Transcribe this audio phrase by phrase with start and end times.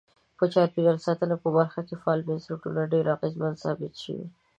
[0.37, 4.25] په چاپیریال ساتنې په برخه کې فعال بنسټونه ډیر اغیزمن ثابت شوي.